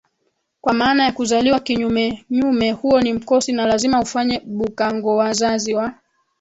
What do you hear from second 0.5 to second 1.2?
kwa maana ya